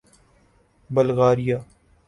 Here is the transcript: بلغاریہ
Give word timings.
بلغاریہ 0.89 1.57